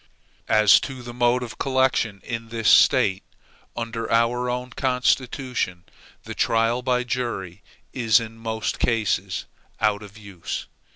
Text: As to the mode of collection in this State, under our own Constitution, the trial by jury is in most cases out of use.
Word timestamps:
As 0.49 0.79
to 0.79 1.03
the 1.03 1.13
mode 1.13 1.43
of 1.43 1.59
collection 1.59 2.21
in 2.23 2.49
this 2.49 2.67
State, 2.71 3.21
under 3.77 4.11
our 4.11 4.49
own 4.49 4.71
Constitution, 4.71 5.83
the 6.23 6.33
trial 6.33 6.81
by 6.81 7.03
jury 7.03 7.61
is 7.93 8.19
in 8.19 8.35
most 8.35 8.79
cases 8.79 9.45
out 9.79 10.01
of 10.01 10.17
use. 10.17 10.65